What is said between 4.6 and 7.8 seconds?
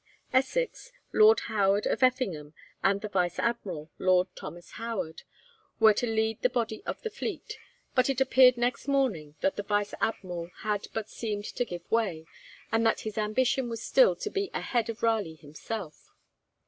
Howard, were to lead the body of the fleet;